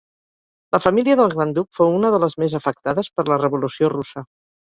[0.75, 4.27] La família del gran duc fou una de les més afectades per la Revolució Russa.